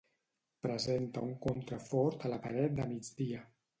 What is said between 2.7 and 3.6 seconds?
de migdia.